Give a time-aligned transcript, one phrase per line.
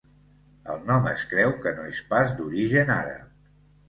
[0.75, 3.29] El nom es creu que no és pas d'origen àrab.